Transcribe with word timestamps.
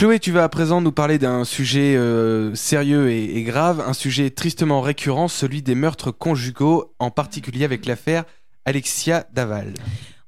Chloé, 0.00 0.18
tu 0.18 0.32
vas 0.32 0.44
à 0.44 0.48
présent 0.48 0.80
nous 0.80 0.92
parler 0.92 1.18
d'un 1.18 1.44
sujet 1.44 1.94
euh, 1.94 2.54
sérieux 2.54 3.10
et, 3.10 3.42
grave, 3.42 3.84
un 3.86 3.92
sujet 3.92 4.30
tristement 4.30 4.80
récurrent, 4.80 5.28
celui 5.28 5.60
des 5.60 5.74
meurtres 5.74 6.10
conjugaux, 6.10 6.94
en 6.98 7.10
particulier 7.10 7.66
avec 7.66 7.84
l'affaire 7.84 8.24
Alexia 8.64 9.26
Daval. 9.34 9.74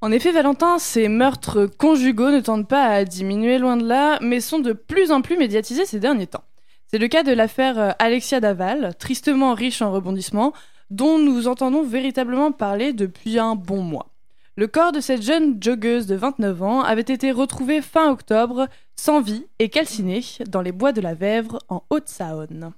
En 0.02 0.12
effet, 0.12 0.30
Valentin, 0.30 0.78
ces 0.78 1.08
meurtres 1.08 1.64
conjugaux 1.64 2.30
ne 2.30 2.40
tendent 2.40 2.68
pas 2.68 2.84
à 2.84 3.06
diminuer 3.06 3.56
loin 3.56 3.78
de 3.78 3.86
là, 3.88 4.18
mais 4.20 4.40
sont 4.40 4.58
de 4.58 4.74
plus 4.74 5.10
en 5.10 5.22
plus 5.22 5.38
médiatisés 5.38 5.86
ces 5.86 6.00
derniers 6.00 6.26
temps. 6.26 6.44
C'est 6.88 6.98
le 6.98 7.08
cas 7.08 7.22
de 7.22 7.32
l'affaire 7.32 7.78
euh, 7.78 7.90
Alexia 7.98 8.40
Daval, 8.40 8.94
tristement 8.98 9.54
riche 9.54 9.80
en 9.80 9.90
rebondissements, 9.90 10.52
dont 10.90 11.18
nous 11.18 11.48
entendons 11.48 11.82
véritablement 11.82 12.52
parler 12.52 12.92
depuis 12.92 13.38
un 13.38 13.54
bon 13.54 13.80
mois. 13.80 14.11
Le 14.54 14.66
corps 14.66 14.92
de 14.92 15.00
cette 15.00 15.22
jeune 15.22 15.56
joggeuse 15.62 16.06
de 16.06 16.14
29 16.14 16.62
ans 16.62 16.82
avait 16.82 17.00
été 17.00 17.30
retrouvé 17.30 17.80
fin 17.80 18.10
octobre, 18.10 18.68
sans 18.96 19.22
vie 19.22 19.46
et 19.58 19.70
calciné, 19.70 20.22
dans 20.46 20.60
les 20.60 20.72
bois 20.72 20.92
de 20.92 21.00
la 21.00 21.14
Vèvre, 21.14 21.58
en 21.70 21.84
Haute-Saône. 21.88 22.72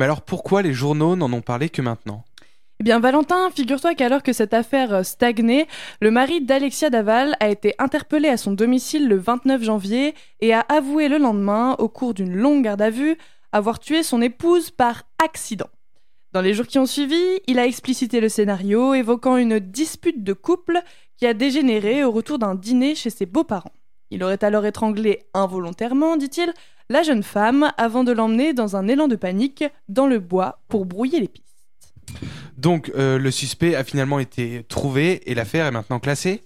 Mais 0.00 0.04
alors 0.04 0.22
pourquoi 0.22 0.62
les 0.62 0.72
journaux 0.72 1.14
n'en 1.14 1.32
ont 1.32 1.40
parlé 1.40 1.68
que 1.68 1.80
maintenant? 1.80 2.24
Eh 2.80 2.82
bien, 2.82 2.98
Valentin, 2.98 3.50
figure-toi 3.50 3.94
qu'alors 3.94 4.24
que 4.24 4.32
cette 4.32 4.52
affaire 4.52 4.92
euh, 4.92 5.02
stagnait, 5.04 5.68
le 6.00 6.10
mari 6.10 6.40
d'Alexia 6.40 6.90
Daval 6.90 7.36
a 7.38 7.50
été 7.50 7.76
interpellé 7.78 8.28
à 8.28 8.36
son 8.36 8.50
domicile 8.50 9.06
le 9.06 9.16
29 9.16 9.62
janvier 9.62 10.16
et 10.40 10.52
a 10.52 10.60
avoué 10.68 11.06
le 11.08 11.18
lendemain, 11.18 11.76
au 11.78 11.88
cours 11.88 12.14
d'une 12.14 12.34
longue 12.34 12.64
garde 12.64 12.82
à 12.82 12.90
vue, 12.90 13.16
avoir 13.52 13.78
tué 13.78 14.02
son 14.02 14.20
épouse 14.20 14.72
par 14.72 15.04
accident. 15.24 15.68
Dans 16.32 16.40
les 16.40 16.54
jours 16.54 16.66
qui 16.66 16.78
ont 16.78 16.86
suivi, 16.86 17.20
il 17.46 17.58
a 17.58 17.66
explicité 17.66 18.20
le 18.20 18.30
scénario, 18.30 18.94
évoquant 18.94 19.36
une 19.36 19.58
dispute 19.58 20.24
de 20.24 20.32
couple 20.32 20.80
qui 21.18 21.26
a 21.26 21.34
dégénéré 21.34 22.04
au 22.04 22.10
retour 22.10 22.38
d'un 22.38 22.54
dîner 22.54 22.94
chez 22.94 23.10
ses 23.10 23.26
beaux-parents. 23.26 23.74
Il 24.10 24.24
aurait 24.24 24.42
alors 24.42 24.64
étranglé 24.64 25.24
involontairement, 25.34 26.16
dit-il, 26.16 26.54
la 26.88 27.02
jeune 27.02 27.22
femme 27.22 27.70
avant 27.76 28.02
de 28.02 28.12
l'emmener 28.12 28.54
dans 28.54 28.76
un 28.76 28.88
élan 28.88 29.08
de 29.08 29.16
panique 29.16 29.64
dans 29.88 30.06
le 30.06 30.20
bois 30.20 30.62
pour 30.68 30.86
brouiller 30.86 31.20
les 31.20 31.28
pistes. 31.28 31.46
Donc 32.56 32.90
euh, 32.96 33.18
le 33.18 33.30
suspect 33.30 33.74
a 33.74 33.84
finalement 33.84 34.18
été 34.18 34.64
trouvé 34.68 35.30
et 35.30 35.34
l'affaire 35.34 35.66
est 35.66 35.70
maintenant 35.70 36.00
classée? 36.00 36.44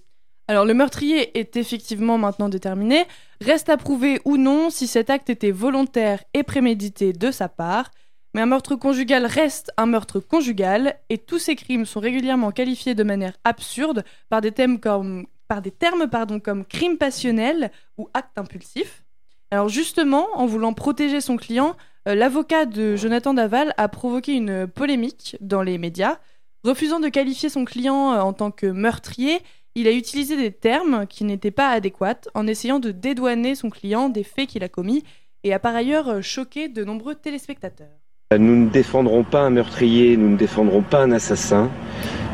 Alors 0.49 0.65
le 0.65 0.73
meurtrier 0.73 1.37
est 1.37 1.55
effectivement 1.55 2.17
maintenant 2.17 2.49
déterminé, 2.49 3.05
reste 3.39 3.69
à 3.69 3.77
prouver 3.77 4.19
ou 4.25 4.35
non 4.35 4.69
si 4.69 4.85
cet 4.85 5.09
acte 5.09 5.29
était 5.29 5.51
volontaire 5.51 6.23
et 6.33 6.43
prémédité 6.43 7.13
de 7.13 7.31
sa 7.31 7.47
part, 7.47 7.91
mais 8.37 8.43
un 8.43 8.45
meurtre 8.45 8.75
conjugal 8.75 9.25
reste 9.25 9.71
un 9.77 9.87
meurtre 9.87 10.19
conjugal 10.19 10.99
et 11.09 11.17
tous 11.17 11.39
ces 11.39 11.55
crimes 11.55 11.87
sont 11.87 11.99
régulièrement 11.99 12.51
qualifiés 12.51 12.93
de 12.93 13.01
manière 13.01 13.33
absurde 13.43 14.05
par 14.29 14.41
des, 14.41 14.51
termes 14.51 14.77
comme 14.77 16.63
crime 16.69 16.99
passionnel 16.99 17.71
ou 17.97 18.09
acte 18.13 18.37
impulsif. 18.37 19.03
Alors 19.49 19.69
justement, 19.69 20.27
en 20.35 20.45
voulant 20.45 20.73
protéger 20.73 21.19
son 21.19 21.35
client, 21.35 21.75
euh, 22.07 22.13
l'avocat 22.13 22.67
de 22.67 22.95
Jonathan 22.95 23.33
Daval 23.33 23.73
a 23.75 23.87
provoqué 23.87 24.33
une 24.33 24.67
polémique 24.67 25.35
dans 25.41 25.63
les 25.63 25.79
médias. 25.79 26.19
Refusant 26.63 26.99
de 26.99 27.09
qualifier 27.09 27.49
son 27.49 27.65
client 27.65 28.13
euh, 28.13 28.19
en 28.19 28.33
tant 28.33 28.51
que 28.51 28.67
meurtrier, 28.67 29.39
il 29.73 29.87
a 29.87 29.91
utilisé 29.91 30.37
des 30.37 30.51
termes 30.51 31.07
qui 31.07 31.23
n'étaient 31.23 31.49
pas 31.49 31.69
adéquats 31.69 32.29
en 32.35 32.45
essayant 32.45 32.77
de 32.77 32.91
dédouaner 32.91 33.55
son 33.55 33.71
client 33.71 34.09
des 34.09 34.23
faits 34.23 34.49
qu'il 34.49 34.63
a 34.63 34.69
commis 34.69 35.03
et 35.43 35.55
a 35.55 35.59
par 35.59 35.75
ailleurs 35.75 36.07
euh, 36.09 36.21
choqué 36.21 36.67
de 36.67 36.83
nombreux 36.83 37.15
téléspectateurs. 37.15 37.96
Nous 38.35 38.57
ne 38.57 38.69
défendrons 38.69 39.23
pas 39.23 39.39
un 39.39 39.49
meurtrier, 39.49 40.17
nous 40.17 40.31
ne 40.31 40.35
défendrons 40.35 40.81
pas 40.81 41.01
un 41.01 41.13
assassin, 41.13 41.71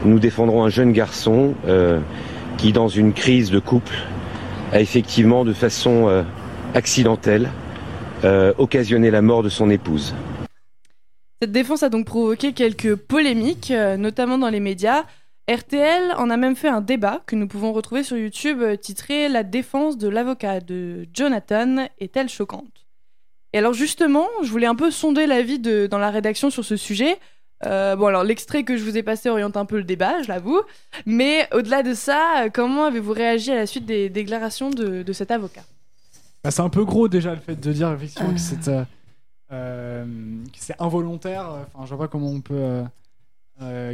nous 0.04 0.18
défendrons 0.18 0.64
un 0.64 0.70
jeune 0.70 0.92
garçon 0.92 1.54
euh, 1.68 2.00
qui, 2.58 2.74
dans 2.74 2.88
une 2.88 3.14
crise 3.14 3.52
de 3.52 3.60
couple, 3.60 3.94
a 4.72 4.82
effectivement, 4.82 5.46
de 5.46 5.54
façon 5.54 6.08
euh, 6.08 6.24
accidentelle, 6.74 7.48
euh, 8.24 8.56
occasionné 8.58 9.12
la 9.12 9.22
mort 9.22 9.44
de 9.44 9.50
son 9.50 9.70
épouse. 9.70 10.16
Cette 11.40 11.52
défense 11.52 11.84
a 11.84 11.90
donc 11.90 12.08
provoqué 12.08 12.54
quelques 12.54 12.96
polémiques, 12.96 13.72
notamment 14.00 14.40
dans 14.40 14.50
les 14.50 14.62
médias. 14.62 15.04
RTL 15.48 16.16
en 16.18 16.32
a 16.32 16.38
même 16.38 16.56
fait 16.56 16.70
un 16.70 16.82
débat 16.82 17.22
que 17.28 17.36
nous 17.36 17.48
pouvons 17.48 17.72
retrouver 17.72 18.02
sur 18.02 18.18
YouTube 18.18 18.64
titré 18.82 19.30
La 19.30 19.44
défense 19.44 20.00
de 20.00 20.08
l'avocat 20.08 20.60
de 20.60 21.06
Jonathan 21.14 21.86
est-elle 22.00 22.30
choquante? 22.30 22.83
Et 23.54 23.60
alors 23.60 23.74
justement, 23.74 24.28
je 24.42 24.50
voulais 24.50 24.66
un 24.68 24.76
peu 24.76 24.90
sonder 24.92 25.28
l'avis 25.28 25.60
dans 25.60 26.00
la 26.00 26.10
rédaction 26.10 26.50
sur 26.50 26.66
ce 26.66 26.76
sujet. 26.76 27.20
Euh, 27.66 27.96
bon 27.96 28.08
alors 28.08 28.24
l'extrait 28.26 28.64
que 28.64 28.76
je 28.76 28.84
vous 28.84 28.98
ai 28.98 29.04
passé 29.04 29.30
oriente 29.30 29.56
un 29.56 29.66
peu 29.66 29.78
le 29.78 29.84
débat, 29.84 30.22
je 30.24 30.28
l'avoue. 30.28 30.60
Mais 31.06 31.48
au-delà 31.54 31.82
de 31.84 31.94
ça, 31.94 32.50
comment 32.54 32.86
avez-vous 32.86 33.14
réagi 33.14 33.52
à 33.52 33.56
la 33.56 33.66
suite 33.68 33.86
des 33.86 34.10
déclarations 34.10 34.70
de, 34.70 35.04
de 35.04 35.14
cet 35.14 35.32
avocat? 35.32 35.62
Bah, 36.44 36.52
c'est 36.52 36.62
un 36.62 36.70
peu 36.70 36.84
gros 36.84 37.08
déjà 37.08 37.34
le 37.34 37.40
fait 37.40 37.56
de 37.56 37.72
dire 37.72 37.92
effectivement 37.94 38.34
que 38.34 38.40
c'est 38.40 38.68
euh, 38.68 38.84
euh, 39.54 40.06
involontaire. 40.80 41.48
Enfin, 41.74 41.86
je 41.86 41.94
vois 41.96 42.06
pas 42.06 42.08
comment 42.10 42.30
on 42.32 42.42
peut 42.42 42.84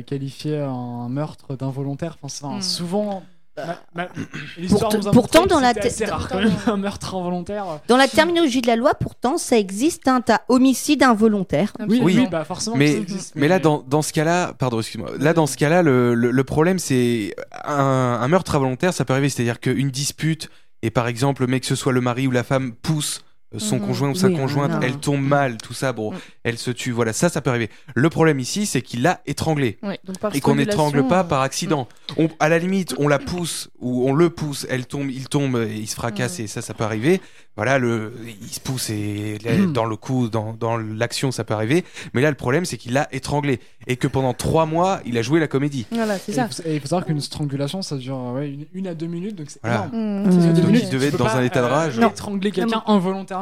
qualifier 0.07 0.57
un 0.57 1.09
meurtre 1.09 1.55
d'involontaire. 1.55 2.17
Enfin, 2.23 2.57
Hmm. 2.57 2.61
souvent. 2.61 3.23
Ma- 3.65 4.03
ma- 4.03 4.09
l'histoire 4.57 4.81
Pourtant- 4.91 4.97
nous 4.97 5.07
a 5.07 5.11
pourtant, 5.11 5.39
montré 5.41 5.47
que 5.49 5.53
dans 5.53 5.59
la 5.59 5.67
c'était 5.73 5.81
te- 5.81 5.87
assez 5.87 6.05
rare 6.05 6.27
quand 6.29 6.39
même 6.39 6.51
un 6.67 6.77
meurtre 6.77 7.15
involontaire. 7.15 7.65
Dans 7.87 7.97
la 7.97 8.07
terminologie 8.07 8.61
de 8.61 8.67
la 8.67 8.75
loi, 8.75 8.93
pourtant, 8.93 9.37
ça 9.37 9.57
existe. 9.57 10.07
Hein, 10.07 10.21
T'as 10.21 10.39
homicide 10.49 11.03
involontaire. 11.03 11.73
Oui, 11.87 11.99
oui, 12.03 12.27
bah 12.29 12.43
forcément. 12.43 12.75
Mais- 12.75 12.87
que 12.87 12.91
ça 12.95 13.01
existe, 13.01 13.35
Mais 13.35 13.47
là, 13.47 13.59
dans, 13.59 13.83
dans 13.87 14.01
ce 14.01 14.13
cas-là, 14.13 14.53
pardon, 14.57 14.79
excuse-moi. 14.79 15.11
Là, 15.19 15.33
dans 15.33 15.47
ce 15.47 15.57
cas-là, 15.57 15.81
le, 15.81 16.13
le, 16.13 16.31
le 16.31 16.43
problème, 16.43 16.79
c'est 16.79 17.35
un, 17.65 18.19
un 18.21 18.27
meurtre 18.27 18.55
involontaire, 18.55 18.93
ça 18.93 19.05
peut 19.05 19.13
arriver. 19.13 19.29
C'est-à-dire 19.29 19.59
qu'une 19.59 19.89
dispute, 19.89 20.49
et 20.81 20.91
par 20.91 21.07
exemple, 21.07 21.41
le 21.41 21.47
mec, 21.47 21.61
que 21.61 21.67
ce 21.67 21.75
soit 21.75 21.91
le 21.93 22.01
mari 22.01 22.27
ou 22.27 22.31
la 22.31 22.43
femme, 22.43 22.73
pousse 22.73 23.21
son 23.57 23.77
Mhm. 23.79 23.87
conjoint 23.87 24.09
ou 24.11 24.15
sa 24.15 24.27
Oui, 24.27 24.35
conjointe, 24.35 24.71
non. 24.71 24.79
elle 24.81 24.97
tombe 24.97 25.21
mal, 25.21 25.57
tout 25.57 25.73
ça, 25.73 25.91
bon, 25.91 26.11
Mhm. 26.11 26.17
elle 26.43 26.57
se 26.57 26.69
tue. 26.71 26.91
Voilà, 26.91 27.13
ça, 27.13 27.29
ça 27.29 27.41
peut 27.41 27.49
arriver. 27.49 27.69
Le 27.95 28.09
problème 28.09 28.39
ici, 28.39 28.65
c'est 28.65 28.81
qu'il 28.81 29.01
l'a 29.01 29.21
étranglée. 29.25 29.79
Oui, 29.81 29.95
Et 30.33 30.39
qu'on 30.41 30.55
n'étrangle 30.55 31.07
pas 31.07 31.21
euh, 31.21 31.23
par 31.23 31.41
accident. 31.41 31.87
On, 32.17 32.29
à 32.39 32.49
la 32.49 32.59
limite, 32.59 32.93
on 32.99 33.07
la 33.07 33.17
pousse 33.19 33.69
ou 33.79 34.07
on 34.07 34.13
le 34.13 34.29
pousse, 34.29 34.67
elle 34.69 34.85
tombe, 34.85 35.09
il 35.09 35.27
tombe, 35.29 35.57
et 35.57 35.75
il 35.75 35.87
se 35.87 35.95
fracasse 35.95 36.37
Mhm. 36.39 36.45
et 36.45 36.47
ça, 36.47 36.61
ça 36.61 36.73
peut 36.73 36.83
arriver. 36.83 37.21
Voilà, 37.55 37.77
le, 37.77 38.13
il 38.41 38.47
se 38.53 38.59
pousse 38.61 38.89
et 38.89 39.37
là, 39.43 39.51
dans 39.73 39.83
le 39.83 39.97
coup, 39.97 40.29
dans, 40.29 40.53
dans 40.53 40.77
l'action, 40.77 41.31
ça 41.31 41.43
peut 41.43 41.53
arriver. 41.53 41.83
Mais 42.13 42.21
là, 42.21 42.29
le 42.29 42.35
problème, 42.37 42.63
c'est 42.63 42.77
qu'il 42.77 42.93
l'a 42.93 43.09
étranglé 43.11 43.59
et 43.87 43.97
que 43.97 44.07
pendant 44.07 44.33
trois 44.33 44.65
mois, 44.65 45.01
il 45.05 45.17
a 45.17 45.21
joué 45.21 45.41
la 45.41 45.47
comédie. 45.47 45.85
Voilà, 45.91 46.17
c'est 46.17 46.31
Et 46.31 46.35
ça. 46.35 46.47
il 46.49 46.53
faut- 46.55 46.63
et 46.69 46.75
il 46.75 46.79
faut 46.79 46.87
savoir 46.87 47.05
qu'une 47.05 47.19
strangulation, 47.19 47.81
ça 47.81 47.97
dure 47.97 48.15
euh, 48.17 48.33
ouais, 48.35 48.49
une, 48.51 48.65
une 48.73 48.87
à 48.87 48.93
deux 48.93 49.07
minutes, 49.07 49.35
donc 49.35 49.49
c'est 49.49 49.59
Voilà. 49.61 49.89
énorme. 49.91 49.97
Mmh, 49.97 50.29
Mmh. 50.29 50.75
il 50.75 50.89
devait 50.89 51.07
Tu 51.09 51.15
être 51.15 51.17
dans 51.17 51.25
pas, 51.25 51.35
un 51.35 51.43
état 51.43 51.59
de 51.61 51.65
euh, 51.65 51.69
rage. 51.69 51.99
Étrangler 51.99 52.51
quelqu'un 52.51 52.77
Non. 52.77 52.81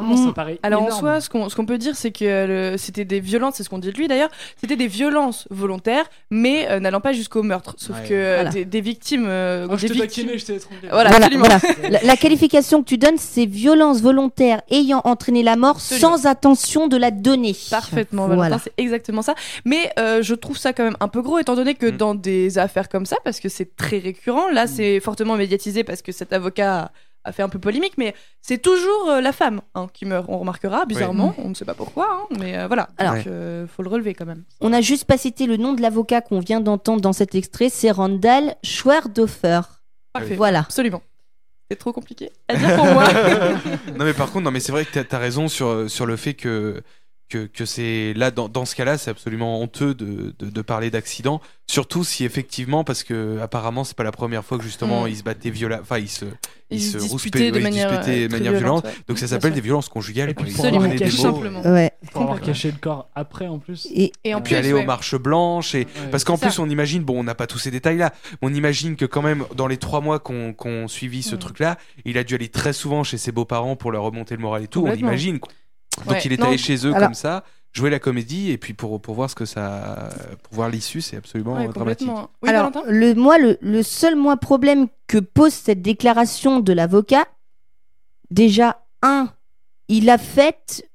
Mm. 0.02 0.28
ça 0.28 0.34
paraît. 0.34 0.60
Alors 0.64 0.84
en 0.84 0.92
soi, 0.92 1.22
ce 1.22 1.30
qu'on 1.30 1.50
ce 1.50 1.56
qu'on 1.56 1.66
peut 1.66 1.78
dire, 1.78 1.96
c'est 1.96 2.12
que 2.12 2.76
c'était 2.78 3.06
des 3.06 3.20
violences, 3.20 3.56
c'est 3.56 3.64
ce 3.64 3.70
qu'on 3.70 3.80
dit 3.80 3.92
de 3.92 3.98
lui 3.98 4.08
d'ailleurs, 4.08 4.30
c'était 4.60 4.76
des 4.76 4.88
violences 4.88 5.48
volontaires, 5.50 6.06
mais 6.32 6.68
euh, 6.70 6.80
n'allant 6.80 7.02
pas 7.02 7.14
jusqu'au 7.14 7.44
meurtre. 7.44 7.76
Sauf 7.78 7.98
Ouais. 8.02 8.08
que 8.08 8.14
euh, 8.14 8.36
Voilà. 8.36 8.50
des, 8.52 8.66
des 8.66 8.82
victimes, 8.82 9.26
euh, 9.28 9.68
Oh, 9.70 9.78
je 9.78 9.88
des 9.88 9.94
t'ai 9.94 10.02
victimes. 10.02 10.26
taquiné, 10.28 10.38
je 10.40 10.46
t'ai. 10.46 10.58
Voilà, 10.90 11.10
Voilà, 11.10 11.26
absolument. 11.26 11.46
voilà. 11.48 11.90
La, 11.90 12.04
la 12.04 12.16
qualification 12.18 12.82
que 12.84 12.88
tu 12.88 12.98
donnes, 12.98 13.18
c'est 13.18 13.46
violence 13.46 14.02
volontaire 14.02 14.62
ayant 14.70 15.02
entraîné 15.04 15.44
la 15.44 15.56
mort 15.56 15.78
Absolument. 15.78 16.18
sans 16.18 16.26
intention 16.26 16.88
de 16.88 16.98
la 16.98 17.12
donner. 17.12 17.56
Parfaitement, 17.70 18.28
Voilà. 18.28 18.42
Valentin, 18.44 18.62
c'est 18.64 18.74
exactement 18.82 19.22
ça. 19.22 19.36
Mais 19.66 19.92
euh, 20.00 20.22
je 20.22 20.36
trouve 20.36 20.58
ça 20.58 20.74
quand 20.74 20.84
même 20.84 20.98
un 21.00 21.08
peu 21.08 21.22
gros, 21.22 21.40
étant 21.40 21.56
donné 21.56 21.74
que 21.76 21.88
Mm. 21.88 21.98
dans 21.98 22.16
des 22.16 22.58
affaires 22.58 22.90
comme 22.90 23.06
ça, 23.06 23.18
parce 23.24 23.40
que 23.40 23.50
c'est 23.50 23.76
très 23.76 24.00
récurrent, 24.00 24.50
là 24.52 24.68
c'est 24.68 25.00
fortement 25.00 25.36
médiatisé 25.36 25.84
parce 25.84 26.02
que 26.02 26.12
cet 26.12 26.34
avocat 26.34 26.92
a 27.24 27.32
fait 27.34 27.44
un 27.44 27.50
peu 27.50 27.60
polémique, 27.60 27.94
mais 27.98 28.16
c'est 28.42 28.62
toujours 28.62 29.10
euh, 29.10 29.22
la 29.22 29.34
femme 29.34 29.62
hein, 29.76 29.88
qui 29.94 30.06
meurt. 30.06 30.26
On 30.30 30.38
remarquera, 30.40 30.86
bizarrement, 30.86 31.36
on 31.38 31.50
ne 31.50 31.54
sait 31.54 31.66
pas 31.66 31.74
pourquoi, 31.74 32.08
hein, 32.10 32.36
mais 32.40 32.58
euh, 32.58 32.68
voilà. 32.68 32.88
Alors- 32.98 33.16
Donc, 33.16 33.28
euh, 33.28 33.68
faut 33.68 33.84
le 33.84 33.90
relever 33.90 34.14
quand 34.14 34.26
même. 34.26 34.44
On 34.62 34.70
n'a 34.70 34.82
juste 34.82 35.06
pas 35.06 35.18
cité 35.18 35.46
le 35.46 35.58
nom 35.58 35.74
de 35.74 35.82
l'avocat 35.82 36.22
qu'on 36.22 36.40
vient 36.40 36.62
d'entendre 36.62 37.02
dans 37.02 37.14
cet 37.14 37.36
extrait, 37.36 37.70
c'est 37.70 37.92
Randall 37.92 38.56
Schwerdhofer. 38.64 39.62
Parfait. 40.14 40.36
Voilà. 40.36 40.60
Absolument. 40.60 41.02
C'est 41.70 41.78
trop 41.78 41.92
compliqué 41.92 42.32
à 42.48 42.56
dire 42.56 42.76
pour 42.76 42.86
moi. 42.94 43.04
non 43.98 44.06
mais 44.06 44.14
par 44.14 44.32
contre, 44.32 44.46
non 44.46 44.52
mais 44.52 44.62
c'est 44.62 44.72
vrai 44.72 44.86
que 44.86 44.98
t'as 45.00 45.18
as 45.18 45.20
raison 45.20 45.50
sur 45.50 45.90
sur 45.90 46.06
le 46.06 46.16
fait 46.16 46.34
que 46.34 46.82
que, 47.30 47.46
que 47.46 47.66
c'est 47.66 48.14
là 48.16 48.32
dans, 48.32 48.48
dans 48.50 48.66
ce 48.66 48.76
cas-là, 48.76 48.98
c'est 48.98 49.10
absolument 49.12 49.62
honteux 49.62 49.94
de, 49.94 50.34
de, 50.40 50.50
de 50.50 50.62
parler 50.62 50.90
d'accident, 50.90 51.42
surtout 51.70 52.04
si 52.04 52.24
effectivement 52.24 52.84
parce 52.84 53.04
que 53.04 53.40
apparemment 53.42 53.84
c'est 53.84 53.98
pas 53.98 54.04
la 54.06 54.12
première 54.12 54.46
fois 54.46 54.58
que 54.58 54.64
justement 54.64 55.04
Mm. 55.04 55.10
ils 55.10 55.16
se 55.18 55.24
battaient 55.24 55.50
violemment, 55.50 55.82
enfin 55.82 55.98
ils 55.98 56.08
se 56.10 56.26
Ils 56.70 56.82
se 56.82 57.00
se 57.00 57.06
disputaient 57.06 57.52
de 57.52 57.56
ouais, 57.58 57.62
manière, 57.62 57.90
disputaient 57.90 58.20
euh, 58.20 58.24
de 58.24 58.28
très 58.30 58.38
manière 58.40 58.52
violente, 58.54 58.84
violente. 58.84 58.86
ouais. 59.00 59.06
Donc 59.08 59.20
ça 59.20 59.28
s'appelle 59.28 59.54
des 59.54 59.62
violences 59.62 59.90
conjugales. 59.90 60.30
Et 60.30 60.34
puis 60.34 60.52
pour 60.52 60.66
ont 60.66 60.68
avoir 60.70 60.88
caché- 60.90 61.04
mots. 61.18 61.34
simplement. 61.34 61.62
Ouais. 61.62 61.92
Pour 62.12 62.22
avoir 62.24 62.40
caché 62.42 62.72
le 62.72 62.78
corps 62.78 63.10
après 63.16 63.48
en 63.48 63.60
plus. 63.60 63.88
Et 63.94 64.12
Et 64.24 64.34
en 64.34 64.42
puis 64.42 64.52
plus, 64.54 64.58
aller 64.60 64.74
ouais. 64.74 64.84
aux 64.84 64.86
marches 64.86 65.16
blanches 65.16 65.76
et 65.76 65.80
Ouais. 65.80 66.10
parce 66.12 66.24
qu'en 66.24 66.38
plus 66.38 66.52
ça. 66.52 66.62
on 66.62 66.70
imagine 66.70 67.04
bon 67.04 67.20
on 67.20 67.24
n'a 67.24 67.36
pas 67.36 67.48
tous 67.48 67.60
ces 67.60 67.72
détails 67.72 67.98
là 67.98 68.14
on 68.42 68.54
imagine 68.54 68.96
que 68.96 69.06
quand 69.06 69.22
même 69.22 69.44
dans 69.56 69.68
les 69.68 69.78
trois 69.78 70.00
mois 70.02 70.20
qu'on 70.20 70.54
qu'on 70.54 70.88
suivi 70.88 71.24
ce 71.24 71.36
Mm. 71.36 71.40
truc 71.40 71.60
là 71.60 71.78
il 72.06 72.18
a 72.18 72.24
dû 72.24 72.36
aller 72.36 72.48
très 72.50 72.74
souvent 72.74 73.04
chez 73.04 73.18
ses 73.18 73.32
beaux-parents 73.32 73.76
pour 73.76 73.92
leur 73.92 74.04
remonter 74.04 74.36
le 74.36 74.42
moral 74.42 74.64
et 74.64 74.68
tout 74.68 74.86
on 74.88 74.94
imagine 74.94 75.40
quoi. 75.40 75.52
Donc 76.06 76.08
Ouais. 76.16 76.22
il 76.26 76.34
est 76.34 76.38
Non, 76.40 76.48
allé 76.48 76.58
chez 76.58 76.86
eux 76.86 76.94
alors- 76.94 77.10
comme 77.10 77.14
ça 77.16 77.44
jouer 77.74 77.90
la 77.90 78.00
comédie 78.00 78.50
et 78.52 78.58
puis 78.58 78.74
pour 78.74 79.00
pour 79.02 79.14
voir 79.16 79.30
ce 79.30 79.36
que 79.36 79.46
ça 79.46 80.10
pour 80.44 80.54
voir 80.56 80.70
l'issue 80.70 81.02
c'est 81.02 81.18
absolument 81.18 81.56
Ouais, 81.56 81.68
euh, 81.68 81.72
dramatique. 81.72 82.08
Oui, 82.42 82.50
Alors, 82.50 82.72
le, 82.88 83.14
moi, 83.14 83.38
le, 83.38 83.58
le 83.62 83.84
seul 83.84 84.16
moi 84.16 84.36
problème 84.38 84.88
que 85.08 85.18
pose 85.20 85.54
cette 85.54 85.82
déclaration 85.84 86.60
de 86.60 86.74
l'avocat, 86.74 87.26
déjà, 88.32 88.82
un, 89.02 89.30
il 89.90 90.06
l'a 90.06 90.18
faite 90.18 90.90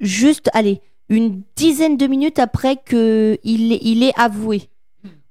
juste, 0.00 0.50
allez, 0.54 0.80
une 1.08 1.42
dizaine 1.56 1.96
de 1.96 2.06
minutes 2.06 2.38
après 2.38 2.76
que 2.76 3.38
il, 3.44 3.72
il 3.82 4.02
est 4.02 4.18
avoué, 4.18 4.68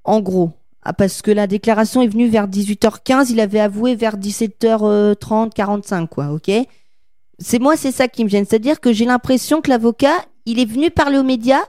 en 0.03 0.19
gros. 0.21 0.51
Ah, 0.83 0.94
parce 0.94 1.21
que 1.21 1.30
la 1.30 1.45
déclaration 1.45 2.01
est 2.01 2.07
venue 2.07 2.27
vers 2.27 2.48
18h15, 2.48 3.27
il 3.30 3.39
avait 3.39 3.59
avoué 3.59 3.95
vers 3.95 4.18
17h30, 4.18 5.53
45, 5.53 6.07
quoi, 6.09 6.31
ok? 6.31 6.50
C'est 7.43 7.59
moi, 7.59 7.75
c'est 7.77 7.91
ça 7.91 8.07
qui 8.07 8.23
me 8.23 8.29
gêne. 8.29 8.45
C'est-à-dire 8.45 8.79
que 8.79 8.93
j'ai 8.93 9.05
l'impression 9.05 9.61
que 9.61 9.69
l'avocat, 9.69 10.25
il 10.45 10.59
est 10.59 10.65
venu 10.65 10.91
parler 10.91 11.17
aux 11.17 11.23
médias, 11.23 11.63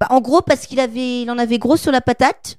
bah, 0.00 0.08
en 0.10 0.20
gros, 0.20 0.42
parce 0.42 0.66
qu'il 0.66 0.80
avait, 0.80 1.22
il 1.22 1.30
en 1.30 1.38
avait 1.38 1.58
gros 1.58 1.76
sur 1.76 1.92
la 1.92 2.00
patate, 2.00 2.58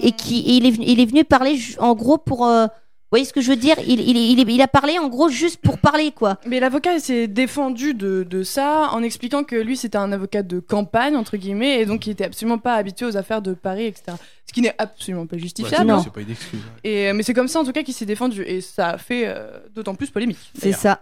et 0.00 0.12
qui, 0.12 0.40
et 0.40 0.52
il, 0.56 0.66
est 0.66 0.70
venu, 0.70 0.84
il 0.86 1.00
est 1.00 1.06
venu 1.06 1.24
parler, 1.24 1.58
en 1.78 1.94
gros, 1.94 2.18
pour. 2.18 2.46
euh, 2.46 2.66
vous 3.10 3.16
voyez 3.16 3.24
ce 3.24 3.32
que 3.32 3.40
je 3.40 3.48
veux 3.48 3.56
dire? 3.56 3.76
Il, 3.86 4.00
il, 4.00 4.18
il, 4.18 4.50
il 4.50 4.60
a 4.60 4.68
parlé, 4.68 4.98
en 4.98 5.08
gros, 5.08 5.30
juste 5.30 5.62
pour 5.62 5.78
parler, 5.78 6.12
quoi. 6.12 6.36
Mais 6.44 6.60
l'avocat 6.60 6.98
s'est 6.98 7.26
défendu 7.26 7.94
de, 7.94 8.22
de 8.22 8.42
ça 8.42 8.90
en 8.92 9.02
expliquant 9.02 9.44
que 9.44 9.56
lui 9.56 9.78
c'était 9.78 9.96
un 9.96 10.12
avocat 10.12 10.42
de 10.42 10.60
campagne 10.60 11.16
entre 11.16 11.38
guillemets 11.38 11.80
et 11.80 11.86
donc 11.86 12.06
il 12.06 12.10
était 12.10 12.24
absolument 12.24 12.58
pas 12.58 12.74
habitué 12.74 13.06
aux 13.06 13.16
affaires 13.16 13.40
de 13.40 13.54
Paris 13.54 13.86
etc. 13.86 14.18
Ce 14.46 14.52
qui 14.52 14.60
n'est 14.60 14.74
absolument 14.76 15.26
pas 15.26 15.36
Ouais, 15.36 15.40
justifiable. 15.42 15.86
Non. 15.86 16.02
C'est 16.02 16.12
pas 16.12 16.20
une 16.20 16.30
excuse. 16.32 16.60
ouais. 16.84 16.90
Et, 16.90 17.12
mais 17.14 17.22
c'est 17.22 17.32
comme 17.32 17.48
ça 17.48 17.60
en 17.60 17.64
tout 17.64 17.72
cas 17.72 17.82
qu'il 17.82 17.94
s'est 17.94 18.04
défendu 18.04 18.42
et 18.42 18.60
ça 18.60 18.90
a 18.90 18.98
fait 18.98 19.22
euh, 19.26 19.58
d'autant 19.74 19.94
plus 19.94 20.10
polémique. 20.10 20.36
C'est 20.58 20.72
ça. 20.72 21.00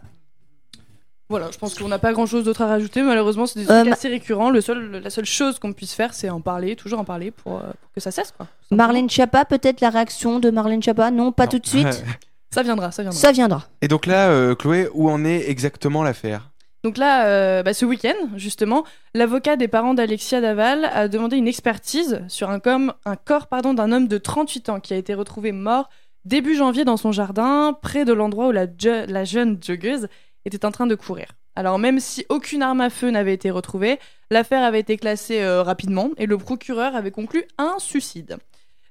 Voilà, 1.28 1.50
je 1.52 1.58
pense 1.58 1.74
qu'on 1.74 1.88
n'a 1.88 1.98
pas 1.98 2.12
grand 2.12 2.26
chose 2.26 2.44
d'autre 2.44 2.62
à 2.62 2.66
rajouter. 2.66 3.02
Malheureusement, 3.02 3.46
c'est 3.46 3.58
des 3.60 3.70
Euh, 3.70 3.80
trucs 3.80 3.92
assez 3.92 4.08
récurrents. 4.08 4.50
Le 4.50 4.60
seul, 4.60 5.00
la 5.02 5.10
seule 5.10 5.24
chose 5.24 5.58
qu'on 5.58 5.72
puisse 5.72 5.92
faire, 5.94 6.14
c'est 6.14 6.30
en 6.30 6.40
parler, 6.40 6.76
toujours 6.76 7.00
en 7.00 7.04
parler 7.04 7.30
pour, 7.32 7.56
euh, 7.56 7.62
pour 7.80 7.92
que 7.94 8.00
ça 8.00 8.10
cesse. 8.12 8.32
Quoi. 8.36 8.46
Marlène 8.70 9.10
Schiappa, 9.10 9.44
peut-être 9.44 9.80
la 9.80 9.90
réaction 9.90 10.38
de 10.38 10.50
Marlène 10.50 10.82
Schiappa? 10.82 11.10
Non, 11.10 11.32
pas 11.32 11.44
Non. 11.44 11.50
tout 11.50 11.58
de 11.58 11.66
suite. 11.66 11.86
Ça 12.54 12.62
viendra, 12.62 12.90
ça 12.92 13.02
viendra. 13.02 13.18
Ça 13.20 13.32
viendra. 13.32 13.64
Et 13.82 13.88
donc 13.88 14.06
là, 14.06 14.30
euh, 14.30 14.54
Chloé, 14.54 14.88
où 14.94 15.10
en 15.10 15.24
est 15.26 15.50
exactement 15.50 16.02
l'affaire? 16.04 16.52
Donc 16.84 16.96
là, 16.96 17.26
euh, 17.26 17.62
bah, 17.64 17.74
ce 17.74 17.84
week-end, 17.84 18.14
justement, 18.36 18.84
l'avocat 19.14 19.56
des 19.56 19.66
parents 19.68 19.92
d'Alexia 19.94 20.40
Daval 20.40 20.84
a 20.94 21.08
demandé 21.08 21.36
une 21.36 21.48
expertise 21.48 22.22
sur 22.28 22.48
un, 22.48 22.60
com- 22.60 22.94
un 23.04 23.16
corps 23.16 23.48
pardon, 23.48 23.74
d'un 23.74 23.90
homme 23.92 24.06
de 24.08 24.16
38 24.16 24.68
ans 24.70 24.80
qui 24.80 24.94
a 24.94 24.96
été 24.96 25.12
retrouvé 25.12 25.50
mort 25.52 25.90
début 26.24 26.54
janvier 26.56 26.84
dans 26.84 26.96
son 26.96 27.12
jardin, 27.12 27.76
près 27.82 28.04
de 28.06 28.12
l'endroit 28.14 28.46
où 28.48 28.52
la, 28.52 28.66
la 29.06 29.24
jeune 29.24 29.58
joggeuse 29.62 30.06
était 30.46 30.64
en 30.64 30.70
train 30.70 30.86
de 30.86 30.94
courir. 30.94 31.26
Alors 31.56 31.78
même 31.78 32.00
si 32.00 32.24
aucune 32.28 32.62
arme 32.62 32.80
à 32.80 32.90
feu 32.90 33.10
n'avait 33.10 33.34
été 33.34 33.50
retrouvée, 33.50 33.98
l'affaire 34.30 34.62
avait 34.62 34.80
été 34.80 34.96
classée 34.96 35.42
euh, 35.42 35.62
rapidement 35.62 36.10
et 36.18 36.26
le 36.26 36.38
procureur 36.38 36.94
avait 36.94 37.10
conclu 37.10 37.44
un 37.58 37.76
suicide. 37.78 38.36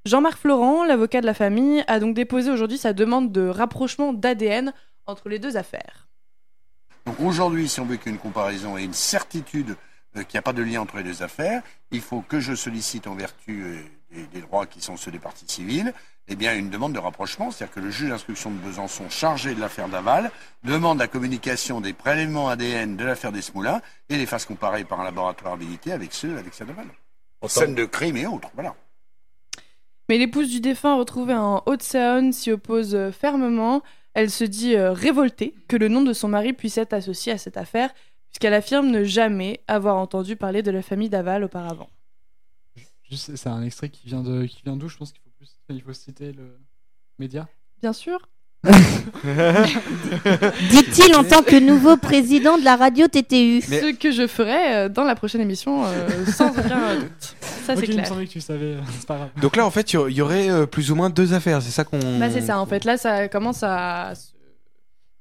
Jean-Marc 0.05 0.39
Florent, 0.39 0.83
l'avocat 0.83 1.21
de 1.21 1.25
la 1.25 1.33
famille, 1.33 1.83
a 1.87 1.99
donc 1.99 2.15
déposé 2.15 2.51
aujourd'hui 2.51 2.77
sa 2.77 2.93
demande 2.93 3.31
de 3.31 3.47
rapprochement 3.47 4.13
d'ADN 4.13 4.73
entre 5.07 5.29
les 5.29 5.39
deux 5.39 5.57
affaires. 5.57 6.09
Aujourd'hui, 7.19 7.69
si 7.69 7.79
on 7.79 7.85
veut 7.85 7.97
qu'une 7.97 8.17
comparaison 8.17 8.77
et 8.77 8.83
une 8.83 8.93
certitude 8.93 9.75
euh, 10.17 10.23
qu'il 10.23 10.35
n'y 10.35 10.39
a 10.39 10.43
pas 10.43 10.53
de 10.53 10.63
lien 10.63 10.81
entre 10.81 10.97
les 10.97 11.03
deux 11.03 11.23
affaires, 11.23 11.61
il 11.91 12.01
faut 12.01 12.21
que 12.21 12.39
je 12.39 12.55
sollicite 12.55 13.07
en 13.07 13.15
vertu 13.15 13.63
euh, 13.63 13.79
des, 14.15 14.25
des 14.33 14.41
droits 14.41 14.65
qui 14.65 14.81
sont 14.81 14.97
ceux 14.97 15.11
des 15.11 15.19
parties 15.19 15.45
civiles, 15.47 15.93
eh 16.27 16.35
bien 16.35 16.55
une 16.55 16.69
demande 16.69 16.93
de 16.93 16.99
rapprochement, 16.99 17.51
c'est-à-dire 17.51 17.75
que 17.75 17.79
le 17.79 17.91
juge 17.91 18.09
d'instruction 18.09 18.51
de 18.51 18.57
Besançon 18.57 19.09
chargé 19.09 19.53
de 19.53 19.59
l'affaire 19.59 19.89
Daval 19.89 20.31
demande 20.63 20.97
la 20.97 21.07
communication 21.07 21.81
des 21.81 21.93
prélèvements 21.93 22.49
ADN 22.49 22.97
de 22.97 23.03
l'affaire 23.03 23.31
Desmoulins 23.31 23.81
et 24.09 24.17
les 24.17 24.25
fasse 24.25 24.45
comparer 24.45 24.83
par 24.83 24.99
un 24.99 25.03
laboratoire 25.03 25.53
habilité 25.53 25.91
avec 25.91 26.13
ceux 26.13 26.37
avec 26.37 26.53
celle 26.53 26.67
Daval. 26.67 26.87
Scène 27.47 27.75
de 27.75 27.85
crime 27.85 28.17
et 28.17 28.25
autres, 28.25 28.49
voilà. 28.55 28.73
Mais 30.09 30.17
l'épouse 30.17 30.49
du 30.49 30.61
défunt 30.61 30.97
retrouvée 30.97 31.35
en 31.35 31.61
Haute-Saône 31.65 32.31
s'y 32.31 32.51
oppose 32.51 32.95
euh, 32.95 33.11
fermement. 33.11 33.81
Elle 34.13 34.29
se 34.29 34.43
dit 34.43 34.75
euh, 34.75 34.93
révoltée 34.93 35.55
que 35.67 35.75
le 35.75 35.87
nom 35.87 36.01
de 36.01 36.13
son 36.13 36.27
mari 36.27 36.53
puisse 36.53 36.77
être 36.77 36.93
associé 36.93 37.33
à 37.33 37.37
cette 37.37 37.57
affaire, 37.57 37.91
puisqu'elle 38.31 38.53
affirme 38.53 38.87
ne 38.87 39.03
jamais 39.03 39.61
avoir 39.67 39.97
entendu 39.97 40.35
parler 40.35 40.61
de 40.61 40.71
la 40.71 40.81
famille 40.81 41.09
Daval 41.09 41.43
auparavant. 41.43 41.89
Juste, 43.09 43.35
c'est 43.35 43.49
un 43.49 43.61
extrait 43.63 43.89
qui 43.89 44.07
vient 44.07 44.21
de, 44.21 44.45
qui 44.45 44.61
vient 44.63 44.75
d'où 44.75 44.89
Je 44.89 44.97
pense 44.97 45.11
qu'il 45.11 45.21
faut 45.21 45.29
plus, 45.37 45.49
il 45.69 45.81
faut 45.81 45.93
citer 45.93 46.31
le 46.31 46.57
média. 47.19 47.47
Bien 47.81 47.93
sûr. 47.93 48.19
Dit-il 50.71 51.15
en 51.15 51.23
tant 51.23 51.43
que 51.43 51.59
nouveau 51.59 51.97
président 51.97 52.57
de 52.57 52.63
la 52.63 52.75
radio 52.75 53.07
TTU. 53.07 53.61
Mais- 53.69 53.81
Ce 53.81 53.91
que 53.95 54.11
je 54.11 54.25
ferai 54.27 54.75
euh, 54.75 54.89
dans 54.89 55.03
la 55.03 55.15
prochaine 55.15 55.41
émission, 55.41 55.85
euh, 55.85 56.25
sans 56.25 56.49
aucun 56.57 56.95
doute. 56.95 57.35
Ça, 57.41 57.75
c'est 57.75 57.83
il 57.83 57.89
me 57.89 57.93
clair. 57.95 58.07
semblait 58.07 58.25
que 58.25 58.31
tu 58.31 58.41
savais, 58.41 58.77
c'est 58.97 59.07
pas 59.07 59.17
grave. 59.17 59.29
Donc 59.41 59.55
là, 59.55 59.65
en 59.65 59.71
fait, 59.71 59.93
il 59.93 59.95
y 59.95 59.97
aurait- 59.99 60.11
il 60.11 60.17
y 60.17 60.21
aurait 60.21 60.49
euh, 60.49 60.65
plus 60.65 60.91
ou 60.91 60.95
moins 60.95 61.09
deux 61.09 61.33
affaires. 61.33 61.61
C'est 61.61 61.71
ça 61.71 61.83
qu'on. 61.83 61.99
Bah, 62.19 62.29
c'est 62.31 62.41
ça, 62.41 62.59
en 62.59 62.65
fait. 62.65 62.85
Là, 62.85 62.97
ça 62.97 63.27
commence 63.27 63.61
à 63.63 64.13
se, 64.15 64.29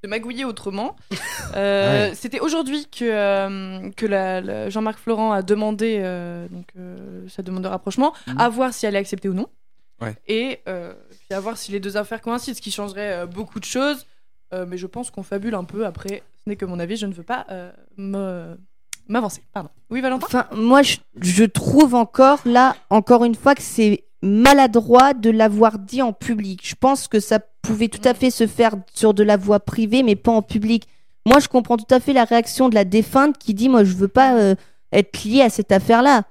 magouiller 0.06 0.44
autrement. 0.44 0.96
Euh, 1.56 2.10
C'était 2.14 2.40
aujourd'hui 2.40 2.86
que, 2.86 3.04
euh, 3.04 3.90
que 3.96 4.06
la- 4.06 4.40
la- 4.40 4.70
Jean-Marc 4.70 4.98
Florent 4.98 5.30
a 5.32 5.42
demandé 5.42 5.98
euh, 6.02 6.48
donc, 6.48 6.66
euh, 6.78 7.26
sa 7.28 7.42
demande 7.42 7.62
de 7.62 7.68
rapprochement, 7.68 8.12
Mhm. 8.26 8.40
à 8.40 8.48
voir 8.48 8.72
si 8.74 8.86
elle 8.86 8.96
est 8.96 8.98
acceptée 8.98 9.28
ou 9.28 9.34
non. 9.34 9.46
Ouais. 10.00 10.14
Et 10.26 10.60
euh, 10.68 10.94
puis 11.10 11.36
à 11.36 11.38
voir 11.40 11.56
si 11.56 11.70
les 11.70 11.78
deux 11.80 11.96
affaires 11.96 12.20
coïncident, 12.20 12.56
ce 12.56 12.60
qui 12.62 12.72
changerait 12.72 13.12
euh, 13.18 13.26
beaucoup 13.26 13.60
de 13.60 13.64
choses. 13.64 14.06
Euh, 14.52 14.66
mais 14.68 14.76
je 14.78 14.86
pense 14.86 15.10
qu'on 15.10 15.22
fabule 15.22 15.54
un 15.54 15.64
peu. 15.64 15.86
Après, 15.86 16.22
ce 16.42 16.48
n'est 16.50 16.56
que 16.56 16.64
mon 16.64 16.78
avis, 16.80 16.96
je 16.96 17.06
ne 17.06 17.12
veux 17.12 17.22
pas 17.22 17.46
euh, 17.50 17.70
me- 17.96 18.56
m'avancer. 19.08 19.42
Pardon. 19.52 19.68
Oui, 19.90 20.00
Valentin? 20.00 20.26
Enfin, 20.26 20.46
moi, 20.52 20.82
je, 20.82 20.96
je 21.20 21.44
trouve 21.44 21.94
encore, 21.94 22.40
là, 22.44 22.74
encore 22.90 23.24
une 23.24 23.34
fois, 23.36 23.54
que 23.54 23.62
c'est 23.62 24.04
maladroit 24.22 25.14
de 25.14 25.30
l'avoir 25.30 25.78
dit 25.78 26.02
en 26.02 26.12
public. 26.12 26.60
Je 26.66 26.74
pense 26.74 27.06
que 27.08 27.20
ça 27.20 27.38
pouvait 27.64 27.88
tout 27.88 28.06
à 28.08 28.14
fait 28.14 28.30
se 28.30 28.46
faire 28.46 28.74
sur 28.94 29.14
de 29.14 29.22
la 29.22 29.36
voie 29.36 29.60
privée, 29.60 30.02
mais 30.02 30.16
pas 30.16 30.32
en 30.32 30.42
public. 30.42 30.86
Moi, 31.26 31.38
je 31.40 31.48
comprends 31.48 31.76
tout 31.76 31.92
à 31.94 32.00
fait 32.00 32.12
la 32.12 32.24
réaction 32.24 32.68
de 32.68 32.74
la 32.74 32.84
défunte 32.84 33.38
qui 33.38 33.54
dit, 33.54 33.68
moi, 33.68 33.82
je 33.82 33.94
veux 33.94 34.08
pas 34.08 34.36
euh, 34.36 34.54
être 34.92 35.24
liée 35.24 35.40
à 35.40 35.48
cette 35.48 35.72
affaire-là. 35.72 36.24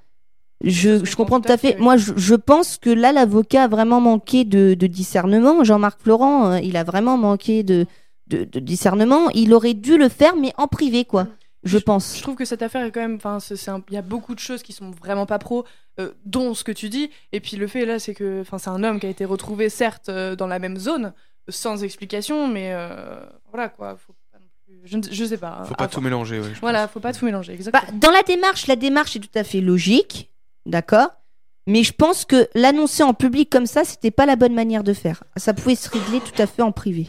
Je, 0.64 1.04
je 1.04 1.16
comprends 1.16 1.42
tout 1.42 1.52
à 1.52 1.58
fait. 1.58 1.78
Moi, 1.80 1.98
je, 1.98 2.14
je 2.16 2.36
pense 2.36 2.78
que 2.78 2.90
là, 2.90 3.12
l'avocat 3.12 3.64
a 3.64 3.68
vraiment 3.68 4.00
manqué 4.00 4.46
de, 4.46 4.76
de 4.76 4.88
discernement. 4.88 5.64
Jean-Marc 5.64 6.00
Florent, 6.02 6.52
euh, 6.52 6.60
il 6.60 6.78
a 6.78 6.84
vraiment 6.84 7.18
manqué 7.18 7.64
de, 7.64 7.86
de, 8.28 8.46
de 8.46 8.60
discernement. 8.60 9.30
Il 9.34 9.54
aurait 9.54 9.74
dû 9.74 9.98
le 9.98 10.10
faire, 10.10 10.36
mais 10.36 10.54
en 10.58 10.68
privé, 10.68 11.04
quoi. 11.04 11.28
Je 11.64 11.78
pense. 11.78 12.18
Je 12.18 12.22
trouve 12.22 12.36
que 12.36 12.46
cette 12.46 12.62
affaire 12.62 12.84
est 12.86 12.92
quand 12.92 13.00
même. 13.02 13.16
Enfin, 13.16 13.40
c'est- 13.40 13.56
c'est 13.56 13.72
un- 13.72 13.82
il 13.90 13.94
y 13.94 13.98
a 13.98 14.02
beaucoup 14.02 14.36
de 14.36 14.40
choses 14.40 14.64
qui 14.64 14.74
sont 14.74 14.92
vraiment 14.92 15.26
pas 15.26 15.40
pro, 15.40 15.66
euh, 16.00 16.12
dont 16.26 16.54
ce 16.54 16.64
que 16.64 16.72
tu 16.72 16.90
dis. 16.90 17.10
Et 17.32 17.40
puis 17.40 17.56
le 17.58 17.68
fait 17.68 17.86
là, 17.86 18.00
c'est 18.00 18.14
que, 18.14 18.42
enfin, 18.42 18.58
c'est 18.58 18.70
un 18.70 18.84
homme 18.84 19.00
qui 19.00 19.06
a 19.06 19.10
été 19.10 19.24
retrouvé 19.26 19.70
certes 19.70 20.10
euh, 20.10 20.36
dans 20.36 20.48
la 20.48 20.60
même 20.60 20.78
zone, 20.78 21.14
sans 21.50 21.84
explication, 21.84 22.48
mais 22.48 22.72
euh, 22.74 23.20
voilà 23.52 23.70
quoi. 23.70 23.96
Faut 23.98 24.14
pas 24.32 24.40
non 24.40 24.46
plus- 24.66 24.82
Je, 24.84 24.98
ne- 24.98 25.04
je 25.12 25.26
sais 25.26 25.38
pas. 25.38 25.64
Faut 25.66 25.74
à 25.74 25.78
pas 25.78 25.84
voir. 25.86 25.90
tout 25.92 26.02
mélanger. 26.02 26.40
ouais, 26.42 26.52
Voilà, 26.62 26.84
pense. 26.88 26.94
faut 26.94 27.00
pas 27.00 27.14
tout 27.14 27.26
mélanger. 27.26 27.58
Bah, 27.72 27.82
dans 27.94 28.12
la 28.12 28.24
démarche, 28.24 28.68
la 28.68 28.76
démarche 28.76 29.16
est 29.16 29.20
tout 29.22 29.40
à 29.40 29.44
fait 29.44 29.62
logique, 29.62 30.30
d'accord 30.66 31.10
Mais 31.66 31.84
je 31.84 31.94
pense 31.94 32.26
que 32.26 32.50
l'annoncer 32.56 33.04
en 33.04 33.14
public 33.14 33.50
comme 33.50 33.68
ça, 33.68 33.86
c'était 33.86 34.12
pas 34.12 34.26
la 34.26 34.36
bonne 34.36 34.54
manière 34.54 34.84
de 34.84 34.92
faire. 34.92 35.24
Ça 35.38 35.54
pouvait 35.54 35.76
se 35.76 35.90
régler 35.90 36.20
tout 36.20 36.42
à 36.42 36.46
fait 36.46 36.62
en 36.62 36.74
privé. 36.74 37.08